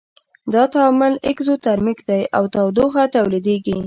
[0.53, 3.77] دا تعامل اکزوترمیک دی او تودوخه تولیدیږي.